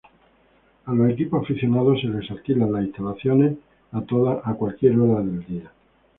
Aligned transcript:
A 0.87 0.93
los 0.95 1.11
equipos 1.11 1.43
aficionados 1.43 2.01
se 2.01 2.07
les 2.07 2.31
alquilan 2.31 2.71
las 2.73 2.85
instalaciones 2.85 3.57
a 3.91 4.01
toda 4.01 4.37
hora 4.41 5.21
del 5.21 5.45
día. 5.45 5.71